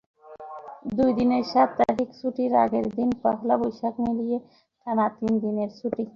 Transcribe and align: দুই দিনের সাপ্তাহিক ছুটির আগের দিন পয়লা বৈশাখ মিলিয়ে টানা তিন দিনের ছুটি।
দুই 0.97 1.11
দিনের 1.19 1.43
সাপ্তাহিক 1.53 2.09
ছুটির 2.19 2.51
আগের 2.63 2.85
দিন 2.97 3.09
পয়লা 3.21 3.55
বৈশাখ 3.61 3.95
মিলিয়ে 4.05 4.37
টানা 4.87 5.05
তিন 5.17 5.33
দিনের 5.43 5.69
ছুটি। 5.77 6.03